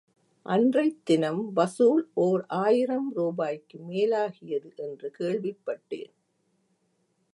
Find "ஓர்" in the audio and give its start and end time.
2.13-2.43